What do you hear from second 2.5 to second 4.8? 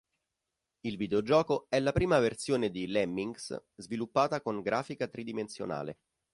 di "Lemmings" sviluppata con